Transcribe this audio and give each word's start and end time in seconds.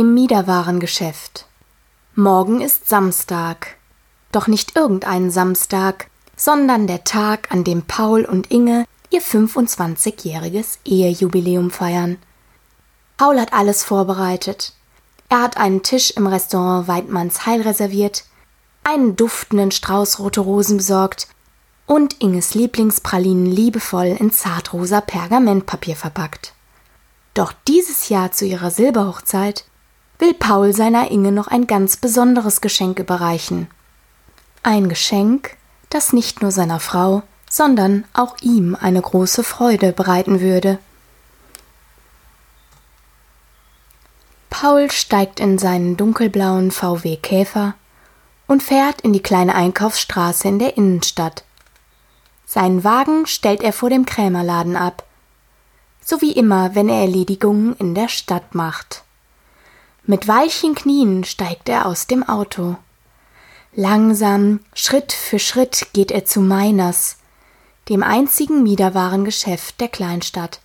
Im 0.00 0.14
Miederwarengeschäft. 0.14 1.44
Morgen 2.14 2.62
ist 2.62 2.88
Samstag. 2.88 3.76
Doch 4.32 4.46
nicht 4.46 4.74
irgendein 4.74 5.30
Samstag, 5.30 6.08
sondern 6.36 6.86
der 6.86 7.04
Tag, 7.04 7.52
an 7.52 7.64
dem 7.64 7.82
Paul 7.82 8.24
und 8.24 8.50
Inge 8.50 8.86
ihr 9.10 9.20
25-jähriges 9.20 10.78
Ehejubiläum 10.86 11.70
feiern. 11.70 12.16
Paul 13.18 13.38
hat 13.38 13.52
alles 13.52 13.84
vorbereitet. 13.84 14.72
Er 15.28 15.42
hat 15.42 15.58
einen 15.58 15.82
Tisch 15.82 16.12
im 16.12 16.26
Restaurant 16.26 16.88
Weidmanns 16.88 17.44
Heil 17.44 17.60
reserviert, 17.60 18.24
einen 18.84 19.16
duftenden 19.16 19.70
Strauß 19.70 20.18
rote 20.18 20.40
Rosen 20.40 20.78
besorgt 20.78 21.28
und 21.84 22.22
Inges 22.22 22.54
Lieblingspralinen 22.54 23.44
liebevoll 23.44 24.16
in 24.18 24.32
zartrosa 24.32 25.02
Pergamentpapier 25.02 25.94
verpackt. 25.94 26.54
Doch 27.34 27.52
dieses 27.68 28.08
Jahr 28.08 28.32
zu 28.32 28.46
ihrer 28.46 28.70
Silberhochzeit 28.70 29.66
will 30.20 30.34
Paul 30.34 30.74
seiner 30.74 31.10
Inge 31.10 31.32
noch 31.32 31.48
ein 31.48 31.66
ganz 31.66 31.96
besonderes 31.96 32.60
Geschenk 32.60 32.98
überreichen. 32.98 33.68
Ein 34.62 34.88
Geschenk, 34.88 35.56
das 35.88 36.12
nicht 36.12 36.42
nur 36.42 36.52
seiner 36.52 36.80
Frau, 36.80 37.22
sondern 37.48 38.04
auch 38.12 38.36
ihm 38.42 38.76
eine 38.78 39.00
große 39.00 39.42
Freude 39.42 39.92
bereiten 39.92 40.40
würde. 40.40 40.78
Paul 44.50 44.90
steigt 44.90 45.40
in 45.40 45.58
seinen 45.58 45.96
dunkelblauen 45.96 46.70
VW 46.70 47.16
Käfer 47.16 47.74
und 48.46 48.62
fährt 48.62 49.00
in 49.00 49.12
die 49.12 49.22
kleine 49.22 49.54
Einkaufsstraße 49.54 50.48
in 50.48 50.58
der 50.58 50.76
Innenstadt. 50.76 51.44
Seinen 52.46 52.84
Wagen 52.84 53.26
stellt 53.26 53.62
er 53.62 53.72
vor 53.72 53.90
dem 53.90 54.04
Krämerladen 54.04 54.76
ab, 54.76 55.06
so 56.04 56.20
wie 56.20 56.32
immer, 56.32 56.74
wenn 56.74 56.88
er 56.88 57.00
Erledigungen 57.00 57.74
in 57.76 57.94
der 57.94 58.08
Stadt 58.08 58.54
macht. 58.54 59.04
Mit 60.04 60.26
weichen 60.28 60.74
Knien 60.74 61.24
steigt 61.24 61.68
er 61.68 61.86
aus 61.86 62.06
dem 62.06 62.28
Auto. 62.28 62.76
Langsam, 63.74 64.60
Schritt 64.74 65.12
für 65.12 65.38
Schritt 65.38 65.88
geht 65.92 66.10
er 66.10 66.24
zu 66.24 66.40
Meiners, 66.40 67.18
dem 67.88 68.02
einzigen 68.02 68.62
Miederwarengeschäft 68.62 69.80
der 69.80 69.88
Kleinstadt. 69.88 70.60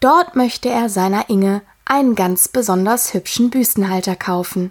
Dort 0.00 0.36
möchte 0.36 0.68
er 0.68 0.88
seiner 0.88 1.28
Inge 1.28 1.62
einen 1.84 2.14
ganz 2.14 2.48
besonders 2.48 3.14
hübschen 3.14 3.50
Büstenhalter 3.50 4.16
kaufen. 4.16 4.70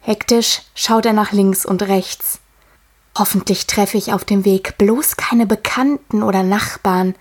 Hektisch 0.00 0.62
schaut 0.74 1.06
er 1.06 1.12
nach 1.12 1.32
links 1.32 1.66
und 1.66 1.82
rechts. 1.82 2.38
Hoffentlich 3.18 3.66
treffe 3.66 3.96
ich 3.96 4.12
auf 4.12 4.24
dem 4.24 4.44
Weg 4.44 4.78
bloß 4.78 5.16
keine 5.16 5.46
Bekannten 5.46 6.22
oder 6.22 6.42
Nachbarn, 6.42 7.14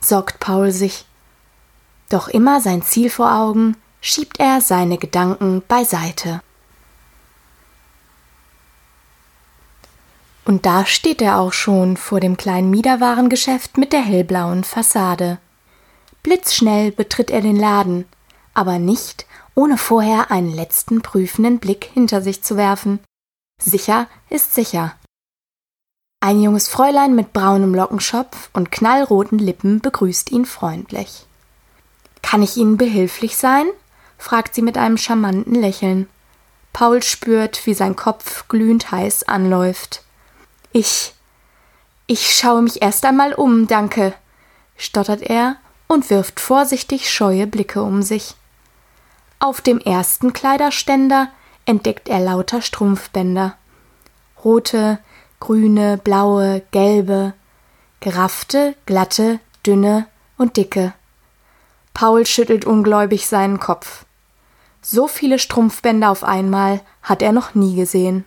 sorgt 0.00 0.40
Paul 0.40 0.70
sich. 0.70 1.06
Doch 2.08 2.28
immer 2.28 2.60
sein 2.60 2.82
Ziel 2.82 3.08
vor 3.08 3.32
Augen, 3.32 3.76
schiebt 4.00 4.40
er 4.40 4.60
seine 4.60 4.98
Gedanken 4.98 5.62
beiseite. 5.66 6.40
Und 10.44 10.64
da 10.64 10.86
steht 10.86 11.20
er 11.20 11.38
auch 11.38 11.52
schon 11.52 11.98
vor 11.98 12.20
dem 12.20 12.38
kleinen 12.38 12.70
Miederwarengeschäft 12.70 13.76
mit 13.76 13.92
der 13.92 14.00
hellblauen 14.00 14.64
Fassade. 14.64 15.38
Blitzschnell 16.22 16.90
betritt 16.90 17.30
er 17.30 17.42
den 17.42 17.56
Laden, 17.56 18.06
aber 18.54 18.78
nicht, 18.78 19.26
ohne 19.54 19.76
vorher 19.76 20.30
einen 20.30 20.54
letzten 20.54 21.02
prüfenden 21.02 21.58
Blick 21.58 21.90
hinter 21.92 22.22
sich 22.22 22.42
zu 22.42 22.56
werfen. 22.56 23.00
Sicher 23.60 24.06
ist 24.30 24.54
sicher. 24.54 24.94
Ein 26.20 26.40
junges 26.40 26.68
Fräulein 26.68 27.14
mit 27.14 27.32
braunem 27.32 27.74
Lockenschopf 27.74 28.50
und 28.52 28.72
knallroten 28.72 29.38
Lippen 29.38 29.80
begrüßt 29.80 30.32
ihn 30.32 30.46
freundlich. 30.46 31.26
Kann 32.22 32.42
ich 32.42 32.56
Ihnen 32.56 32.76
behilflich 32.76 33.36
sein? 33.36 33.66
Fragt 34.18 34.54
sie 34.54 34.62
mit 34.62 34.76
einem 34.76 34.98
charmanten 34.98 35.54
Lächeln. 35.54 36.08
Paul 36.72 37.02
spürt, 37.02 37.64
wie 37.66 37.74
sein 37.74 37.96
Kopf 37.96 38.46
glühend 38.48 38.90
heiß 38.90 39.22
anläuft. 39.24 40.02
Ich. 40.72 41.14
Ich 42.06 42.34
schaue 42.36 42.62
mich 42.62 42.82
erst 42.82 43.04
einmal 43.04 43.34
um, 43.34 43.66
danke, 43.66 44.14
stottert 44.76 45.22
er 45.22 45.56
und 45.86 46.10
wirft 46.10 46.40
vorsichtig 46.40 47.10
scheue 47.10 47.46
Blicke 47.46 47.82
um 47.82 48.02
sich. 48.02 48.34
Auf 49.40 49.60
dem 49.60 49.78
ersten 49.78 50.32
Kleiderständer 50.32 51.28
entdeckt 51.64 52.08
er 52.08 52.20
lauter 52.20 52.62
Strumpfbänder. 52.62 53.56
Rote, 54.44 54.98
grüne, 55.38 55.98
blaue, 55.98 56.62
gelbe, 56.70 57.34
geraffte, 58.00 58.74
glatte, 58.86 59.40
dünne 59.66 60.06
und 60.36 60.56
dicke. 60.56 60.92
Paul 61.94 62.26
schüttelt 62.26 62.64
ungläubig 62.64 63.26
seinen 63.26 63.58
Kopf. 63.60 64.04
So 64.90 65.06
viele 65.06 65.38
Strumpfbänder 65.38 66.08
auf 66.08 66.24
einmal 66.24 66.80
hat 67.02 67.20
er 67.20 67.32
noch 67.32 67.54
nie 67.54 67.76
gesehen. 67.76 68.24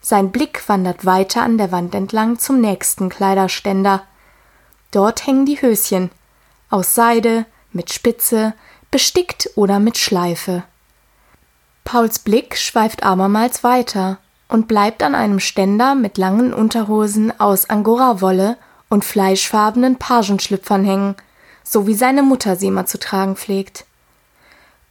Sein 0.00 0.32
Blick 0.32 0.66
wandert 0.70 1.04
weiter 1.04 1.42
an 1.42 1.58
der 1.58 1.70
Wand 1.70 1.94
entlang 1.94 2.38
zum 2.38 2.62
nächsten 2.62 3.10
Kleiderständer. 3.10 4.02
Dort 4.90 5.26
hängen 5.26 5.44
die 5.44 5.60
Höschen, 5.60 6.10
aus 6.70 6.94
Seide, 6.94 7.44
mit 7.72 7.92
Spitze, 7.92 8.54
bestickt 8.90 9.50
oder 9.54 9.78
mit 9.78 9.98
Schleife. 9.98 10.62
Pauls 11.84 12.20
Blick 12.20 12.56
schweift 12.56 13.02
abermals 13.02 13.62
weiter 13.62 14.16
und 14.48 14.68
bleibt 14.68 15.02
an 15.02 15.14
einem 15.14 15.40
Ständer 15.40 15.94
mit 15.94 16.16
langen 16.16 16.54
Unterhosen 16.54 17.38
aus 17.38 17.68
Angorawolle 17.68 18.56
und 18.88 19.04
fleischfarbenen 19.04 19.96
Pagenschlüpfern 19.96 20.86
hängen, 20.86 21.16
so 21.62 21.86
wie 21.86 21.94
seine 21.94 22.22
Mutter 22.22 22.56
sie 22.56 22.68
immer 22.68 22.86
zu 22.86 22.98
tragen 22.98 23.36
pflegt. 23.36 23.85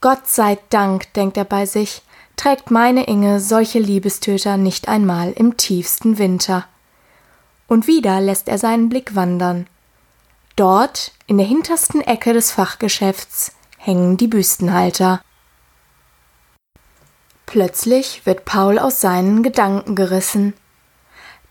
Gott 0.06 0.28
sei 0.28 0.60
Dank, 0.70 1.12
denkt 1.14 1.36
er 1.36 1.46
bei 1.46 1.66
sich, 1.66 2.04
trägt 2.36 2.70
meine 2.70 3.08
Inge 3.08 3.40
solche 3.40 3.80
Liebestöter 3.80 4.56
nicht 4.56 4.88
einmal 4.88 5.32
im 5.32 5.58
tiefsten 5.58 6.20
Winter. 6.20 6.68
Und 7.68 7.88
wieder 7.88 8.22
lässt 8.22 8.48
er 8.48 8.60
seinen 8.60 8.88
Blick 8.88 9.16
wandern. 9.16 9.66
Dort, 10.56 11.12
in 11.26 11.40
der 11.40 11.48
hintersten 11.48 12.02
Ecke 12.02 12.34
des 12.34 12.52
Fachgeschäfts, 12.52 13.56
hängen 13.80 14.16
die 14.16 14.28
Büstenhalter. 14.28 15.22
Plötzlich 17.48 18.28
wird 18.28 18.46
Paul 18.46 18.78
aus 18.78 19.02
seinen 19.02 19.42
Gedanken 19.42 19.96
gerissen. 19.96 20.54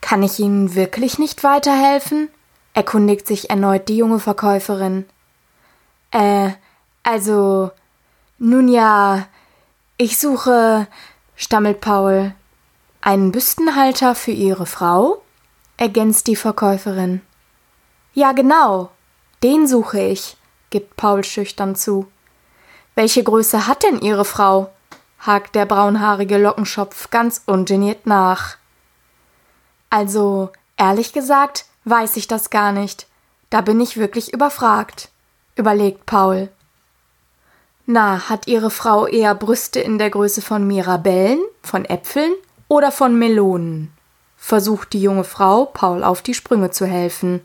Kann 0.01 0.23
ich 0.23 0.39
Ihnen 0.39 0.77
wirklich 0.77 1.19
nicht 1.19 1.43
weiterhelfen? 1.43 2.29
erkundigt 2.73 3.27
sich 3.27 3.51
erneut 3.51 3.89
die 3.89 3.97
junge 3.97 4.21
Verkäuferin. 4.21 5.07
Äh, 6.13 6.51
also, 7.03 7.73
nun 8.39 8.69
ja, 8.69 9.27
ich 9.97 10.19
suche, 10.19 10.87
stammelt 11.37 11.81
Paul. 11.81 12.35
Einen 13.01 13.33
Büstenhalter 13.33 14.15
für 14.15 14.33
Ihre 14.33 14.67
Frau? 14.67 15.23
ergänzt 15.77 16.27
die 16.29 16.37
Verkäuferin. 16.37 17.21
Ja, 18.13 18.33
genau, 18.33 18.91
den 19.43 19.67
suche 19.67 20.01
ich, 20.01 20.37
gibt 20.71 20.97
Paul 20.97 21.25
schüchtern 21.25 21.75
zu. 21.75 22.07
Welche 22.95 23.23
Größe 23.25 23.67
hat 23.67 23.83
denn 23.83 24.01
Ihre 24.01 24.25
Frau? 24.25 24.71
hakt 25.19 25.55
der 25.55 25.67
braunhaarige 25.67 26.39
Lockenschopf 26.39 27.11
ganz 27.11 27.43
ungeniert 27.47 28.07
nach. 28.07 28.57
Also, 29.91 30.51
ehrlich 30.77 31.13
gesagt, 31.13 31.67
weiß 31.85 32.17
ich 32.17 32.29
das 32.29 32.51
gar 32.51 32.73
nicht. 32.73 33.07
Da 33.51 33.61
bin 33.61 33.81
ich 33.81 33.97
wirklich 33.97 34.33
überfragt, 34.33 35.11
überlegt 35.57 36.07
Paul. 36.07 36.51
Na, 37.87 38.31
hat 38.31 38.47
Ihre 38.47 38.71
Frau 38.71 39.07
eher 39.07 39.35
Brüste 39.35 39.79
in 39.79 39.99
der 39.99 40.09
Größe 40.09 40.41
von 40.41 40.67
Mirabellen, 40.67 41.41
von 41.63 41.85
Äpfeln 41.85 42.33
oder 42.69 42.91
von 42.91 43.19
Melonen? 43.19 43.93
versucht 44.37 44.93
die 44.93 45.01
junge 45.01 45.25
Frau, 45.25 45.65
Paul 45.65 46.05
auf 46.05 46.21
die 46.21 46.35
Sprünge 46.35 46.71
zu 46.71 46.85
helfen. 46.85 47.41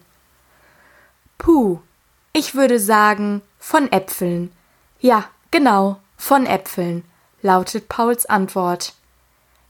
Puh, 1.38 1.80
ich 2.34 2.56
würde 2.56 2.78
sagen, 2.78 3.42
von 3.58 3.90
Äpfeln. 3.90 4.52
Ja, 5.00 5.24
genau, 5.50 6.02
von 6.18 6.46
Äpfeln, 6.46 7.06
lautet 7.42 7.88
Pauls 7.88 8.26
Antwort. 8.26 8.96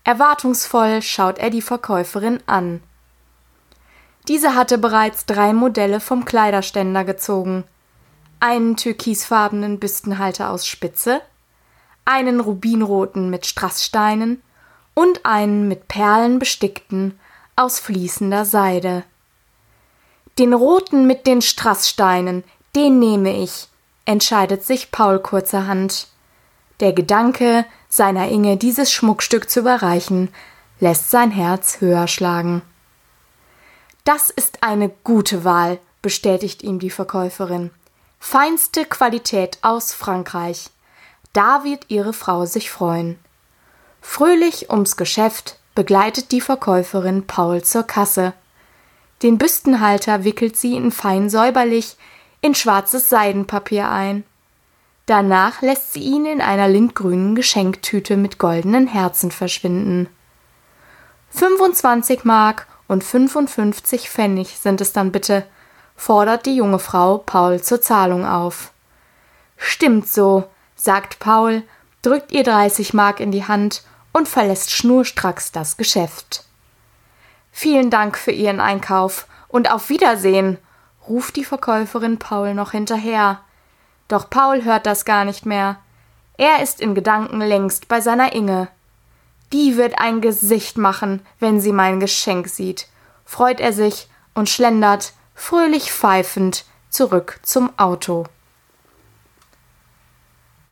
Erwartungsvoll 0.04 1.04
schaut 1.04 1.38
er 1.38 1.51
die 1.51 1.62
Verkäuferin 1.62 2.42
an. 2.48 2.81
Diese 4.27 4.56
hatte 4.56 4.80
bereits 4.80 5.27
drei 5.27 5.54
Modelle 5.54 6.00
vom 6.00 6.25
Kleiderständer 6.25 7.04
gezogen– 7.04 7.63
einen 8.39 8.77
türkisfarbenen 8.77 9.80
Büstenhalter 9.80 10.50
aus 10.50 10.65
Spitze, 10.65 11.21
einen 12.06 12.39
rubinroten 12.39 13.30
mit 13.30 13.45
Strasssteinen 13.45 14.41
und 14.94 15.25
einen 15.25 15.68
mit 15.68 15.88
Perlen 15.88 16.39
bestickten 16.39 17.19
aus 17.56 17.80
fließender 17.80 18.45
Seide. 18.45 19.03
Den 20.38 20.53
roten 20.53 21.06
mit 21.06 21.27
den 21.27 21.41
Strasssteinen, 21.41 22.44
den 22.75 23.00
nehme 23.00 23.36
ich, 23.36 23.68
entscheidet 24.06 24.63
sich 24.63 24.92
Paul 24.92 25.19
kurzerhand. 25.19 26.07
Der 26.80 26.94
Gedanke, 26.94 27.65
seiner 27.89 28.30
Inge 28.30 28.56
dieses 28.56 28.92
Schmuckstück 28.92 29.50
zu 29.50 29.59
überreichen, 29.59 30.30
lässt 30.80 31.12
sein 31.12 31.31
Herz 31.31 31.81
höher 31.81 32.07
schlagen. 32.07 32.62
Das 34.06 34.30
ist 34.30 34.63
eine 34.63 34.89
gute 35.03 35.44
Wahl, 35.44 35.80
bestätigt 36.01 36.63
ihm 36.63 36.80
die 36.80 36.89
Verkäuferin. 36.89 37.71
Feinste 38.19 38.86
Qualität 38.86 39.57
aus 39.62 39.94
Frankreich. 39.94 40.69
Da 41.33 41.63
wird 41.63 41.86
ihre 41.88 42.13
Frau 42.13 42.45
sich 42.45 42.69
freuen. 42.69 43.18
Fröhlich 44.01 44.69
ums 44.69 44.98
Geschäft 44.98 45.57
begleitet 45.74 46.31
die 46.31 46.42
Verkäuferin 46.42 47.25
Paul 47.25 47.63
zur 47.63 47.83
Kasse. 47.83 48.33
Den 49.24 49.38
Büstenhalter 49.38 50.25
wickelt 50.25 50.57
sie 50.57 50.75
in 50.75 50.92
fein 50.92 51.30
säuberlich 51.30 51.98
in 52.42 52.56
schwarzes 52.56 53.10
Seidenpapier 53.10 53.89
ein. 53.89 54.24
Danach 55.06 55.62
lässt 55.62 55.94
sie 55.94 56.01
ihn 56.01 56.25
in 56.25 56.42
einer 56.42 56.68
lindgrünen 56.68 57.36
Geschenktüte 57.36 58.16
mit 58.16 58.38
goldenen 58.38 58.88
Herzen 58.88 59.31
verschwinden. 59.31 60.07
25 61.31 62.25
Mark 62.25 62.68
und 62.88 63.04
55 63.04 64.10
Pfennig 64.10 64.60
sind 64.60 64.81
es 64.81 64.94
dann 64.94 65.12
bitte, 65.12 65.45
fordert 66.00 66.46
die 66.46 66.56
junge 66.56 66.80
Frau 66.80 67.18
Paul 67.18 67.62
zur 67.62 67.81
Zahlung 67.81 68.25
auf. 68.25 68.72
Stimmt 69.57 70.07
so, 70.07 70.46
sagt 70.78 71.19
Paul, 71.19 71.62
drückt 72.01 72.31
ihr 72.31 72.46
30 72.46 72.94
Mark 72.94 73.19
in 73.19 73.31
die 73.34 73.46
Hand 73.46 73.84
und 74.13 74.30
verlässt 74.30 74.72
schnurstracks 74.72 75.51
das 75.51 75.75
Geschäft. 75.75 76.46
Vielen 77.51 77.90
Dank 77.90 78.18
für 78.18 78.31
Ihren 78.31 78.62
Einkauf 78.62 79.28
und 79.50 79.69
auf 79.72 79.90
Wiedersehen, 79.90 80.57
ruft 81.10 81.36
die 81.36 81.44
Verkäuferin 81.44 82.18
Paul 82.18 82.54
noch 82.54 82.72
hinterher. 82.72 83.42
Doch 84.07 84.30
Paul 84.30 84.63
hört 84.63 84.86
das 84.86 85.04
gar 85.04 85.25
nicht 85.25 85.45
mehr. 85.45 85.80
Er 86.38 86.63
ist 86.63 86.80
in 86.80 86.95
Gedanken 86.95 87.42
längst 87.42 87.90
bei 87.90 88.00
seiner 88.00 88.31
Inge. 88.31 88.69
Die 89.52 89.75
wird 89.75 90.00
ein 90.00 90.22
Gesicht 90.22 90.78
machen, 90.78 91.25
wenn 91.40 91.60
sie 91.60 91.74
mein 91.74 92.00
Geschenk 92.00 92.48
sieht, 92.48 92.88
freut 93.25 93.60
er 93.60 93.74
sich 93.74 94.07
und 94.34 94.48
schlendert, 94.48 95.12
fröhlich 95.39 95.91
pfeifend, 95.91 96.65
zurück 96.89 97.39
zum 97.44 97.71
Auto. 97.77 98.25